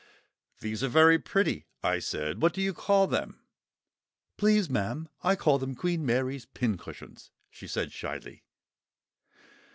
[0.61, 2.41] "These are very pretty," I said.
[2.41, 3.43] "What do you call them?"
[4.35, 8.43] "Please, ma'am, I call them 'Queen Mary's Pincushions,'" she said shyly.